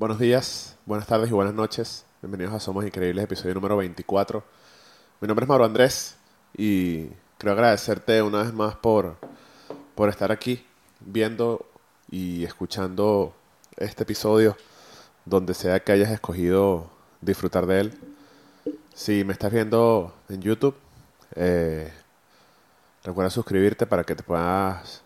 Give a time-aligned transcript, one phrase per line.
[0.00, 2.06] Buenos días, buenas tardes y buenas noches.
[2.22, 4.42] Bienvenidos a Somos Increíbles, episodio número 24.
[5.20, 6.16] Mi nombre es Mauro Andrés
[6.56, 9.18] y quiero agradecerte una vez más por,
[9.94, 10.64] por estar aquí
[11.00, 11.66] viendo
[12.10, 13.34] y escuchando
[13.76, 14.56] este episodio
[15.26, 16.90] donde sea que hayas escogido
[17.20, 17.98] disfrutar de él.
[18.94, 20.76] Si me estás viendo en YouTube,
[21.34, 21.92] eh,
[23.04, 25.02] recuerda suscribirte para que te puedas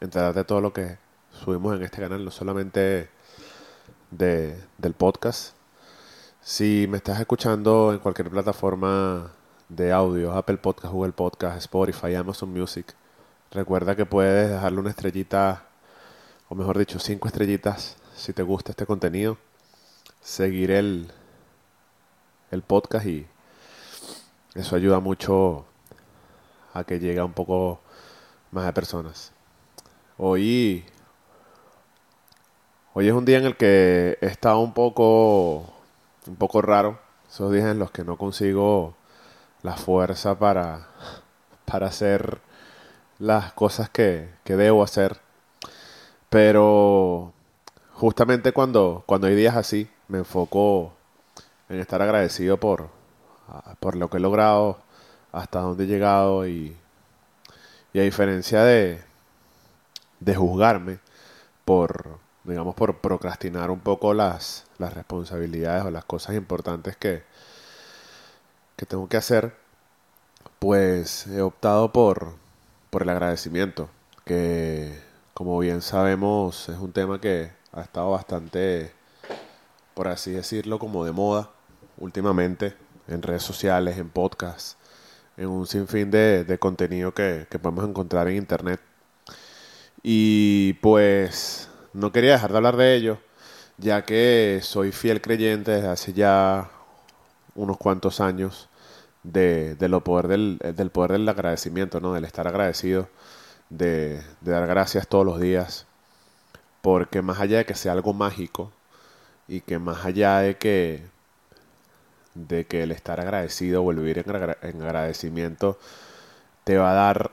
[0.00, 0.98] enterar de todo lo que
[1.32, 3.10] subimos en este canal, no solamente
[4.10, 5.54] de, del podcast.
[6.40, 9.32] Si me estás escuchando en cualquier plataforma
[9.68, 12.94] de audio, Apple Podcast, Google Podcast, Spotify, Amazon Music,
[13.50, 15.64] recuerda que puedes dejarle una estrellita,
[16.48, 19.38] o mejor dicho, cinco estrellitas si te gusta este contenido.
[20.20, 21.10] Seguir el,
[22.50, 23.26] el podcast y
[24.54, 25.64] eso ayuda mucho
[26.74, 27.80] a que llegue a un poco
[28.50, 29.32] más de personas.
[30.18, 30.84] Hoy
[32.92, 35.58] Hoy es un día en el que he estado un poco,
[36.26, 36.98] un poco raro.
[37.30, 38.94] Esos días en los que no consigo
[39.62, 40.88] la fuerza para,
[41.66, 42.40] para hacer
[43.20, 45.18] las cosas que, que debo hacer.
[46.30, 47.32] Pero
[47.94, 50.92] justamente cuando, cuando hay días así, me enfoco
[51.68, 52.88] en estar agradecido por,
[53.78, 54.78] por lo que he logrado,
[55.30, 56.76] hasta dónde he llegado y,
[57.92, 59.00] y a diferencia de,
[60.18, 60.98] de juzgarme
[61.64, 67.22] por, digamos, por procrastinar un poco las, las responsabilidades o las cosas importantes que,
[68.76, 69.54] que tengo que hacer,
[70.58, 72.34] pues he optado por,
[72.90, 73.90] por el agradecimiento,
[74.24, 74.98] que
[75.34, 78.92] como bien sabemos es un tema que ha estado bastante,
[79.94, 81.50] por así decirlo, como de moda
[81.98, 82.76] últimamente
[83.08, 84.76] en redes sociales, en podcasts,
[85.36, 88.80] en un sinfín de, de contenido que, que podemos encontrar en internet.
[90.02, 93.18] Y pues no quería dejar de hablar de ello,
[93.78, 96.70] ya que soy fiel creyente desde hace ya
[97.54, 98.68] unos cuantos años
[99.22, 102.14] de, lo poder del, del, poder del agradecimiento, ¿no?
[102.14, 103.08] del estar agradecido,
[103.68, 105.86] de, de dar gracias todos los días,
[106.82, 108.72] porque más allá de que sea algo mágico
[109.48, 111.08] y que más allá de que
[112.34, 114.24] de que el estar agradecido o el vivir
[114.62, 115.78] en, agradecimiento
[116.64, 117.32] te va a dar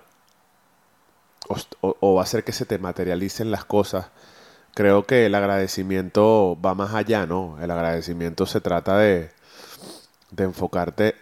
[1.81, 4.07] o, o, va a hacer que se te materialicen las cosas
[4.77, 7.57] creo que el agradecimiento va más allá, ¿no?
[7.59, 9.31] El agradecimiento se trata de,
[10.29, 11.15] de enfocarte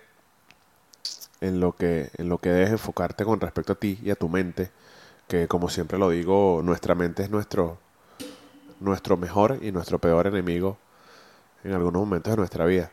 [1.40, 4.28] en lo que en lo que debes enfocarte con respecto a ti y a tu
[4.28, 4.72] mente,
[5.30, 7.78] que como siempre lo digo, nuestra mente es nuestro
[8.82, 10.78] nuestro mejor y nuestro peor enemigo
[11.64, 12.92] en algunos momentos de nuestra vida.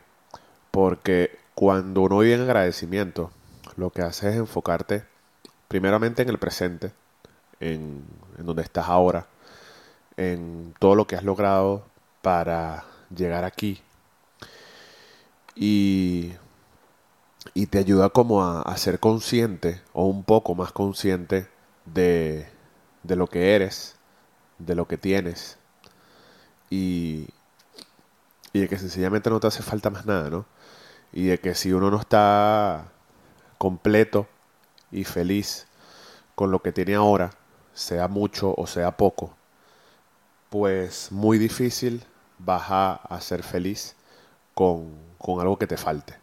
[0.70, 3.32] Porque cuando uno vive en agradecimiento,
[3.76, 5.02] lo que hace es enfocarte
[5.66, 6.92] primeramente en el presente,
[7.58, 8.04] en,
[8.38, 9.26] en donde estás ahora,
[10.22, 11.84] en todo lo que has logrado
[12.22, 12.84] para
[13.14, 13.82] llegar aquí.
[15.54, 16.32] Y,
[17.54, 21.48] y te ayuda como a, ser consciente o un poco más consciente
[21.84, 22.48] de,
[23.02, 23.96] de lo que eres,
[24.58, 25.58] de lo que tienes.
[26.70, 27.28] Y,
[28.52, 30.46] y de que sencillamente no te hace falta más nada, ¿no?
[31.12, 32.92] Y de que si uno no está
[33.58, 34.26] completo
[34.90, 35.66] y feliz
[36.34, 37.30] con lo que tiene ahora,
[37.74, 39.36] sea mucho o sea poco,
[40.52, 42.04] pues muy difícil
[42.38, 43.96] vas a, ser feliz
[44.52, 46.14] con, con algo que te falte.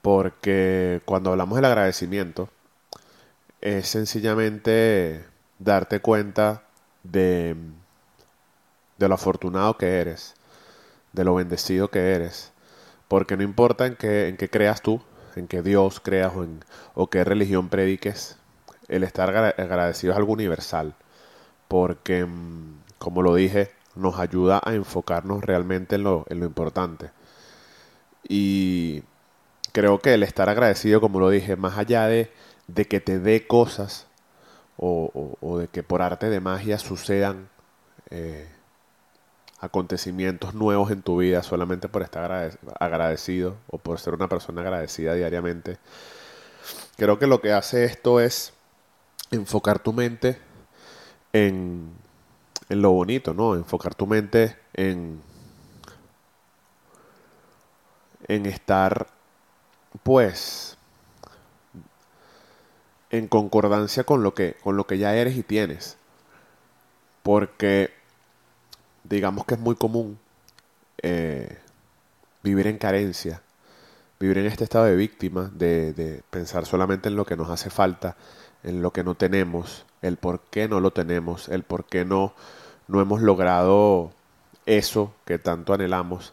[0.00, 2.48] Porque cuando hablamos del agradecimiento,
[3.60, 5.22] es sencillamente
[5.58, 6.62] darte cuenta
[7.02, 7.56] de,
[8.96, 10.34] de lo afortunado que eres,
[11.12, 12.52] de lo bendecido que eres.
[13.06, 15.02] Porque no importa en qué, en qué creas tú,
[15.34, 16.64] en qué Dios creas o, en,
[16.94, 18.38] o qué religión prediques,
[18.88, 20.94] el estar agradecido es algo universal.
[21.68, 27.10] Porque mm, como lo dije, nos ayuda a enfocarnos realmente en lo, en lo importante.
[28.28, 29.02] Y
[29.72, 32.30] creo que el estar agradecido, como lo dije, más allá de,
[32.66, 34.06] de que te dé cosas
[34.76, 37.48] o, o, de que por arte de magia sucedan
[38.10, 38.48] eh,
[39.60, 45.14] acontecimientos nuevos en tu vida solamente por estar agradecido o por ser una persona agradecida
[45.14, 45.78] diariamente,
[46.96, 48.52] creo que lo que hace esto es
[49.30, 50.38] enfocar tu mente
[51.36, 51.90] en,
[52.68, 53.54] lo bonito, ¿no?
[53.54, 55.20] Enfocar tu mente en,
[58.28, 59.08] en estar,
[60.02, 60.78] pues,
[63.10, 65.98] en concordancia con lo que, con lo que ya eres y tienes.
[67.22, 67.90] Porque,
[69.04, 70.18] digamos que es muy común
[71.02, 71.58] eh,
[72.42, 73.42] vivir en carencia,
[74.18, 77.70] vivir en este estado de víctima, de, de pensar solamente en lo que nos hace
[77.70, 78.16] falta,
[78.62, 82.34] en lo que no tenemos, el por qué no lo tenemos, el por qué no,
[82.88, 84.12] no hemos logrado
[84.66, 86.32] eso que tanto anhelamos.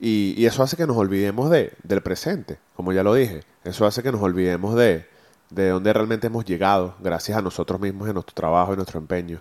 [0.00, 3.44] Y, eso hace que nos olvidemos de, del presente, como ya lo dije.
[3.64, 5.06] Eso hace que nos olvidemos de,
[5.50, 9.40] de dónde realmente hemos llegado, gracias a nosotros mismos, en nuestro trabajo y nuestro empeño.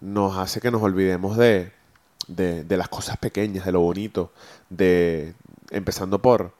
[0.00, 1.72] Nos hace que nos olvidemos de,
[2.28, 4.32] de, de las cosas pequeñas, de lo bonito,
[4.70, 5.34] de
[5.70, 6.54] empezando por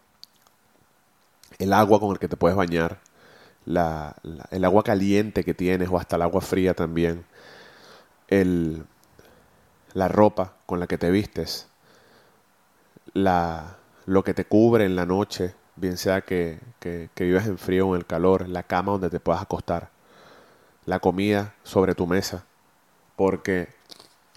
[1.59, 3.01] el agua con el que te puedes bañar,
[3.67, 7.25] el agua caliente que tienes o hasta el agua fría también,
[8.29, 8.85] el,
[9.95, 11.69] la ropa con la que te vistes,
[13.15, 13.77] la,
[14.07, 18.01] lo que te cubre en la noche, bien sea que, que, en frío o en
[18.01, 19.91] el calor, la cama donde te puedas acostar,
[20.87, 22.45] la comida sobre tu mesa,
[23.17, 23.69] porque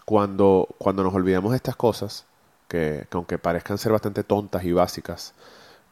[0.05, 2.25] cuando, cuando nos olvidamos de estas cosas,
[2.67, 5.33] que, que, aunque parezcan ser bastante tontas y básicas,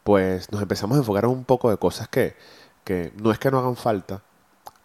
[0.04, 2.36] pues nos empezamos a enfocar en un poco de cosas que,
[2.84, 4.22] que no es que no hagan falta,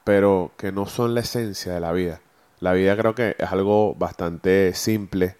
[0.04, 2.22] pero que no son la esencia de la vida.
[2.60, 5.38] La vida creo que es algo bastante simple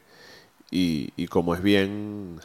[0.72, 2.40] y, y como es bien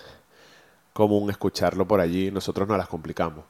[0.92, 3.44] común escucharlo por allí, nosotros no las complicamos.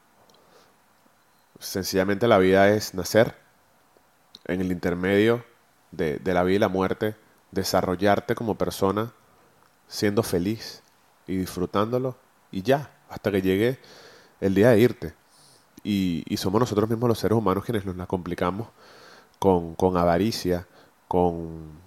[1.60, 3.34] Sencillamente la vida es nacer
[4.46, 5.44] en el intermedio
[5.92, 7.16] de, de la vida y la muerte,
[7.52, 9.12] desarrollarte como persona,
[9.88, 10.82] siendo feliz
[11.26, 12.16] y disfrutándolo
[12.50, 13.78] y ya, hasta que llegue
[14.40, 15.14] el día de irte.
[15.82, 18.68] Y, somos nosotros mismos los seres humanos quienes nos la complicamos
[19.38, 20.66] con, con avaricia,
[21.08, 21.84] con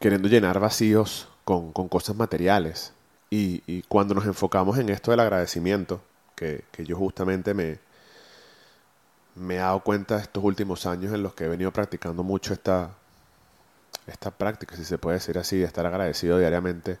[0.00, 2.92] queriendo llenar vacíos con, con cosas materiales.
[3.30, 6.00] Y, y, cuando nos enfocamos en esto del agradecimiento,
[6.36, 7.78] que, que yo justamente me,
[9.34, 12.90] me he dado cuenta estos últimos años en los que he venido practicando mucho esta,
[14.06, 16.98] esta práctica, si se puede decir así, de estar agradecido diariamente,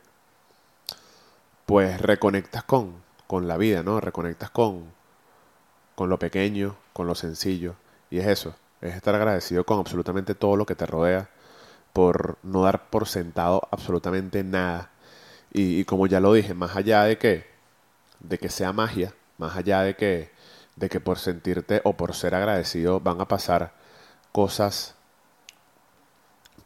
[1.66, 4.00] pues reconectas con, con la vida, ¿no?
[4.00, 4.84] Reconectas con,
[5.94, 7.74] con lo pequeño, con lo sencillo.
[8.10, 11.28] Y es eso, es estar agradecido con absolutamente todo lo que te rodea,
[11.92, 14.90] por no dar por sentado absolutamente nada.
[15.52, 17.46] Y, como ya lo dije, más allá de que,
[18.20, 20.32] de que sea magia, más allá de que,
[20.76, 23.74] de que por sentirte o por ser agradecido van a pasar
[24.32, 24.96] cosas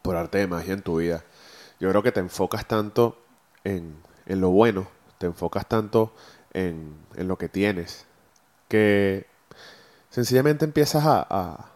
[0.08, 1.22] por arte en tu vida.
[1.78, 3.18] Yo creo que te enfocas tanto
[3.62, 3.94] en,
[4.24, 4.88] en lo bueno,
[5.18, 6.14] te enfocas tanto
[6.54, 8.06] en, en, lo que tienes,
[8.68, 9.26] que
[10.08, 11.72] sencillamente empiezas a, a,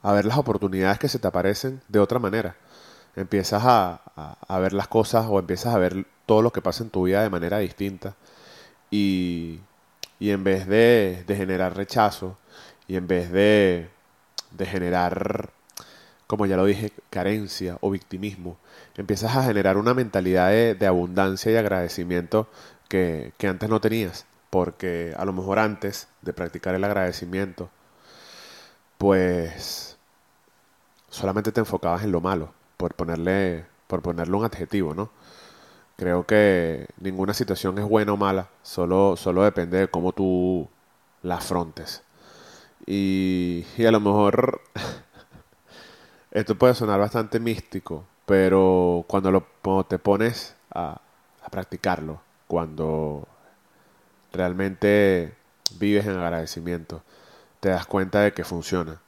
[0.00, 2.56] a, ver las oportunidades que se te aparecen de otra manera.
[3.16, 4.00] Empiezas a,
[4.48, 7.22] a, ver las cosas o empiezas a ver todo lo que pasa en tu vida
[7.22, 8.16] de manera distinta.
[8.90, 9.60] Y,
[10.18, 12.38] y en vez de, de generar rechazo
[12.88, 13.90] y en vez de,
[14.52, 15.52] de generar
[16.26, 18.56] como ya lo dije, carencia o victimismo,
[18.96, 22.48] empiezas a generar una mentalidad de, abundancia y agradecimiento
[22.88, 27.70] que, que, antes no tenías, porque a lo mejor antes de practicar el agradecimiento,
[28.98, 29.96] pues
[31.10, 35.10] solamente te enfocabas en lo malo, por ponerle, por un adjetivo, ¿no?
[35.96, 40.68] Creo que ninguna situación es buena o mala, solo, solo depende de cómo tú
[41.22, 42.02] la afrontes.
[42.86, 44.60] Y, y a lo mejor
[46.34, 49.46] esto puede sonar bastante místico, pero cuando,
[49.88, 51.00] te pones a,
[51.50, 53.28] practicarlo, cuando
[54.32, 55.34] realmente
[55.78, 57.02] vives en agradecimiento,
[57.60, 59.00] te das cuenta de que funciona.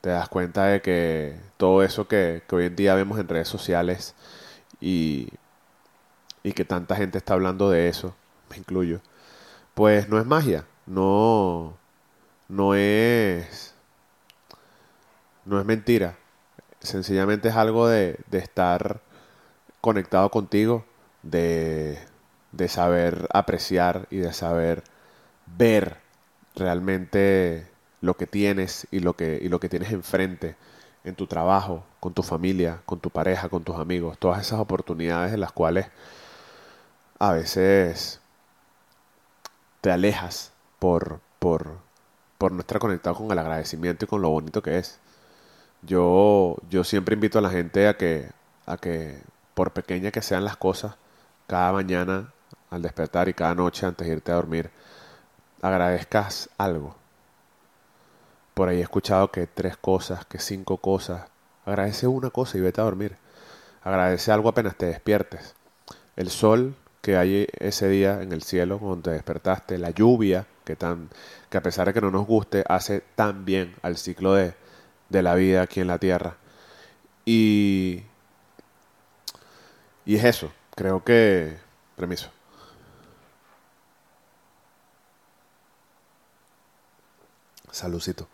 [0.00, 3.48] Te das cuenta de que todo eso que, que hoy en día vemos en redes
[3.48, 4.14] sociales
[4.80, 5.28] y,
[6.42, 8.14] y que tanta gente está hablando de eso,
[8.50, 9.00] me incluyo,
[9.74, 11.76] pues no es magia, no,
[12.48, 13.74] no es,
[15.44, 16.16] no es mentira,
[16.80, 19.00] Sencillamente es algo de, de estar
[19.80, 20.84] conectado contigo,
[21.22, 21.98] de,
[22.52, 24.84] de saber apreciar y de saber
[25.58, 25.98] ver
[26.56, 27.68] realmente
[28.00, 30.56] lo que tienes y lo que, y lo que tienes enfrente
[31.04, 35.34] en tu trabajo, con tu familia, con tu pareja, con tus amigos, todas esas oportunidades
[35.34, 35.86] en las cuales
[37.18, 38.20] a veces
[39.80, 41.78] te alejas por, por,
[42.38, 44.98] por no estar conectado con el agradecimiento y con lo bonito que es.
[45.82, 48.28] Yo, yo siempre invito a la gente a que,
[48.66, 49.18] a que,
[49.54, 50.96] por pequeñas que sean las cosas,
[51.46, 52.32] cada mañana
[52.70, 54.70] al despertar y cada noche antes de irte a dormir,
[55.62, 56.96] agradezcas algo.
[58.54, 61.28] Por ahí he escuchado que tres cosas, que cinco cosas.
[61.64, 63.16] Agradece una cosa y vete a dormir.
[63.82, 65.54] Agradece algo apenas te despiertes.
[66.16, 70.76] El sol que hay ese día en el cielo cuando te despertaste, la lluvia que
[70.76, 71.08] tan
[71.48, 74.54] que a pesar de que no nos guste hace tan bien al ciclo de,
[75.10, 76.36] de la vida aquí en la tierra.
[77.26, 78.02] Y,
[80.06, 81.58] y es eso, creo que...
[81.96, 82.30] Permiso.
[87.70, 88.26] Saludcito.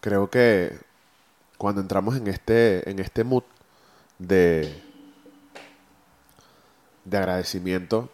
[0.00, 0.78] Creo que
[1.58, 3.44] cuando entramos en este, en este mood
[4.18, 4.82] de,
[7.04, 8.10] de agradecimiento,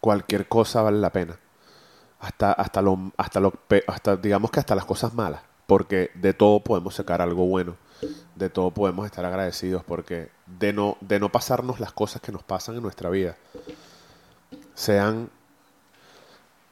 [0.00, 1.38] cualquier cosa vale la pena.
[2.20, 3.52] Hasta, hasta, lo, hasta, lo,
[3.86, 7.76] hasta, digamos que hasta las cosas malas, porque de todo podemos sacar algo bueno,
[8.34, 12.42] de todo podemos estar agradecidos, porque de no, de no pasarnos las cosas que nos
[12.42, 13.36] pasan en nuestra vida,
[14.74, 15.30] sean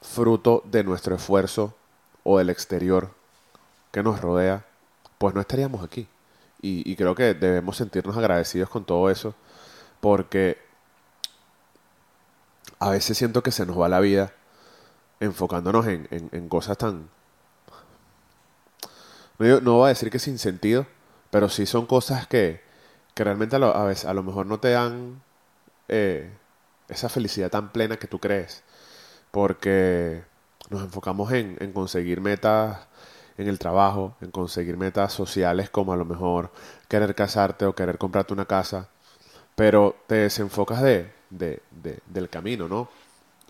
[0.00, 1.74] fruto de nuestro esfuerzo
[2.24, 3.10] o del exterior
[3.92, 4.66] que nos rodea,
[5.18, 6.08] pues no estaríamos aquí.
[6.64, 9.34] Y, creo que debemos sentirnos agradecidos con todo eso,
[10.00, 10.58] porque
[12.78, 14.32] a veces siento que se nos va la vida
[15.18, 17.08] enfocándonos en, cosas tan...
[19.38, 20.86] No, no, voy a decir que sin sentido,
[21.30, 22.60] pero sí son cosas que,
[23.14, 25.22] que realmente a lo, a, veces, a lo mejor no te dan
[25.88, 26.30] eh,
[26.88, 28.62] esa felicidad tan plena que tú crees,
[29.30, 30.22] porque
[30.70, 32.78] nos enfocamos en, en conseguir metas
[33.38, 36.50] en el trabajo, en conseguir metas sociales como a lo mejor
[36.88, 38.88] querer casarte o querer comprarte una casa,
[39.56, 41.60] pero te desenfocas de, de,
[42.06, 42.88] del camino, ¿no?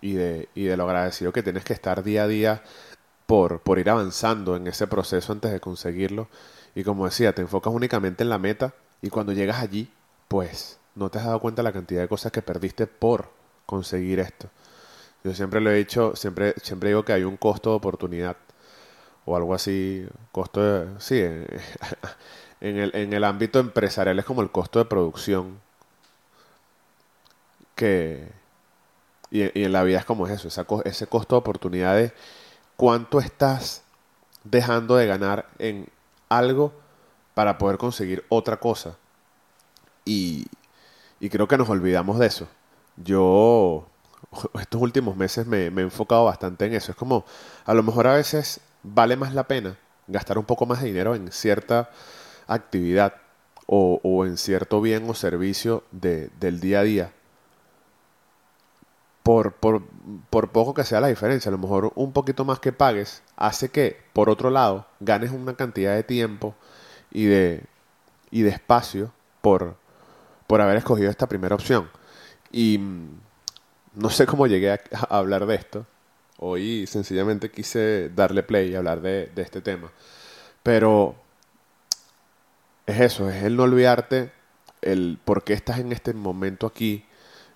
[0.01, 2.63] Y de, y de lo agradecido que tienes que estar día a día
[3.25, 6.27] por, ir avanzando en ese proceso antes de conseguirlo.
[6.75, 9.91] Y como decía, te enfocas únicamente en la meta y cuando llegas allí,
[10.27, 13.29] pues no te has dado cuenta de la cantidad de cosas que perdiste por
[13.65, 14.49] conseguir esto.
[15.23, 18.37] Yo siempre lo he dicho, siempre, siempre digo que hay un costo de oportunidad
[19.25, 21.47] o algo así, costo de, sí, en,
[23.13, 25.59] el, ámbito empresarial es como el costo de producción
[27.75, 28.27] que,
[29.31, 30.49] y, en la vida es como eso,
[30.83, 32.13] ese costo de oportunidad de
[32.75, 33.83] cuánto estás
[34.43, 35.87] dejando de ganar en
[36.29, 36.73] algo
[37.33, 38.97] para poder conseguir otra cosa.
[40.05, 40.47] Y,
[41.19, 42.47] y creo que nos olvidamos de eso.
[42.97, 43.87] Yo
[44.59, 46.91] estos últimos meses me, me, he enfocado bastante en eso.
[46.91, 47.25] Es como,
[47.65, 49.77] a lo mejor a veces vale más la pena
[50.07, 51.89] gastar un poco más de dinero en cierta
[52.47, 53.15] actividad
[53.65, 57.13] o, en cierto bien o servicio de, del día a día.
[59.23, 59.83] Por, por,
[60.29, 63.69] por, poco que sea la diferencia, a lo mejor un poquito más que pagues hace
[63.69, 66.55] que, por otro lado, ganes una cantidad de tiempo
[67.09, 67.63] y de,
[68.31, 69.77] y de espacio por,
[70.45, 71.89] por haber escogido esta primera opción.
[72.51, 73.07] Y mm,
[73.95, 75.85] no sé cómo llegué a hablar de esto,
[76.45, 79.91] Hoy sencillamente quise darle play y hablar de, este tema.
[80.61, 81.15] Pero
[82.85, 84.31] es eso, es el no olvidarte
[84.81, 87.05] el por qué estás en este momento aquí,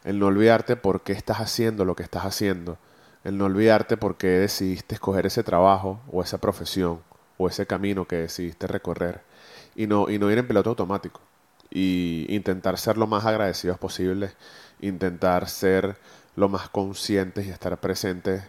[0.07, 2.77] el no olvidarte por qué estás haciendo lo que estás haciendo,
[3.25, 7.01] el no olvidarte por qué decidiste escoger ese trabajo o esa profesión
[7.37, 9.21] o ese camino que decidiste recorrer
[9.75, 11.19] y no, y no ir en piloto automático
[11.69, 14.31] y intentar ser lo más agradecidos posible,
[14.79, 15.97] intentar ser
[16.37, 18.45] lo más conscientes y estar presentes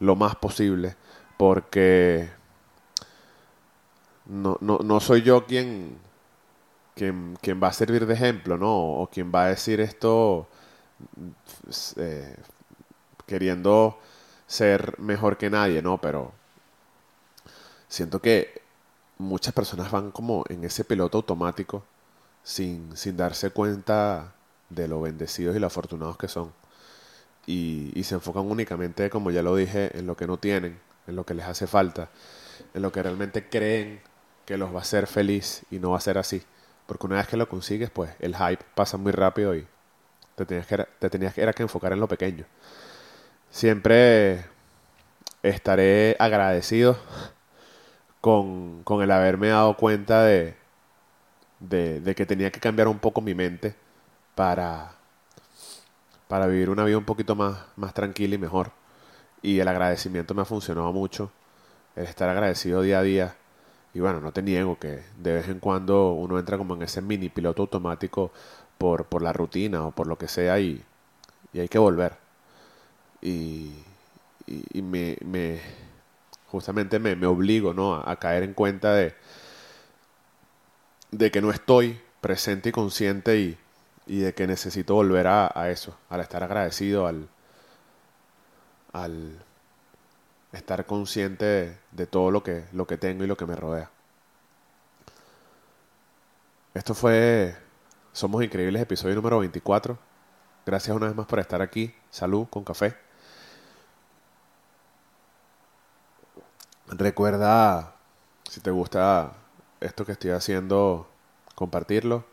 [0.00, 0.96] lo más posible,
[1.36, 2.28] porque
[4.26, 5.96] no, no, no soy yo quien,
[6.96, 8.74] quien, quien, va a servir de ejemplo, ¿no?
[8.74, 10.48] O quien va a decir esto
[11.96, 12.36] eh,
[13.26, 13.98] queriendo
[14.46, 15.98] ser mejor que nadie, ¿no?
[16.00, 16.32] Pero
[17.88, 18.62] siento que
[19.18, 21.84] muchas personas van como en ese piloto automático
[22.42, 24.34] sin, sin darse cuenta
[24.70, 26.52] de lo bendecidos y lo afortunados que son
[27.46, 31.24] y, se enfocan únicamente, como ya lo dije, en lo que no tienen, en lo
[31.24, 32.10] que les hace falta,
[32.74, 34.00] en lo que realmente creen
[34.46, 36.42] que los va a hacer feliz y no va a ser así.
[36.86, 39.66] Porque una vez que lo consigues, pues el hype pasa muy rápido y
[40.36, 42.44] te tenías que, te tenías que, era que enfocar en lo pequeño.
[43.50, 44.44] Siempre
[45.42, 46.96] estaré agradecido
[48.20, 50.56] con, con el haberme dado cuenta de,
[51.60, 53.74] de, que tenía que cambiar un poco mi mente
[54.34, 54.92] para,
[56.28, 58.72] para vivir una vida un poquito más, más tranquila y mejor.
[59.42, 61.30] Y el agradecimiento me ha funcionado mucho,
[61.96, 63.36] el estar agradecido día a día.
[63.94, 67.02] Y bueno, no te niego que de vez en cuando uno entra como en ese
[67.02, 68.32] mini piloto automático
[68.82, 70.84] por, por la rutina o por lo que sea y,
[71.52, 72.16] y hay que volver.
[73.20, 73.72] Y,
[74.48, 75.60] y, me, me,
[76.48, 77.94] justamente me, me obligo ¿no?
[77.94, 79.14] a, caer en cuenta de,
[81.12, 83.56] de que no estoy presente y consciente y,
[84.08, 87.28] y de que necesito volver a, a eso, al estar agradecido, al,
[88.92, 89.44] al
[90.52, 93.90] estar consciente de, todo lo que, lo que tengo y lo que me rodea.
[96.74, 97.54] Esto fue
[98.12, 99.98] Somos Increíbles, episodio número 24.
[100.66, 101.94] Gracias una vez más por estar aquí.
[102.10, 102.94] Salud con café.
[106.88, 107.94] Recuerda,
[108.44, 109.32] si te gusta
[109.80, 111.08] esto que estoy haciendo,
[111.54, 112.26] compartirlo.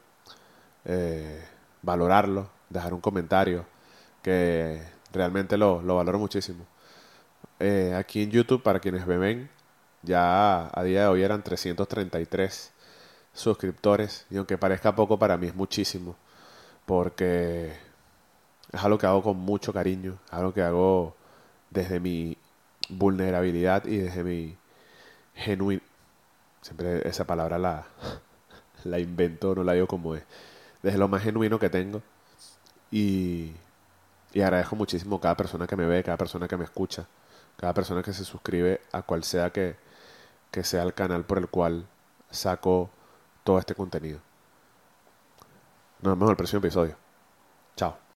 [0.84, 1.46] Eh,
[1.82, 3.66] valorarlo, dejar un comentario,
[4.22, 4.84] que
[5.14, 6.66] realmente lo, lo valoro muchísimo.
[7.60, 9.50] Eh, aquí en YouTube, para quienes me ven,
[10.04, 12.74] ya a día de hoy eran 333
[13.40, 16.16] suscriptores y aunque parezca poco para mí es muchísimo
[16.86, 17.74] porque
[18.72, 21.16] es algo que hago con mucho cariño, es algo que hago
[21.70, 22.38] desde mi
[22.90, 24.58] vulnerabilidad y desde mi
[25.36, 25.82] genuino
[26.62, 27.86] siempre esa palabra la
[28.84, 30.24] la invento, no la digo como es,
[30.84, 32.02] desde lo más genuino que tengo
[32.92, 33.54] y
[34.34, 37.08] y agradezco muchísimo cada persona que me ve, cada persona que me escucha,
[37.58, 39.76] cada persona que se suscribe a cual sea que,
[40.52, 41.88] que sea el canal por el cual
[42.30, 42.90] saco
[43.50, 44.20] todo este contenido.
[46.04, 46.96] Nos vemos en el próximo episodio.
[47.76, 48.09] Chao.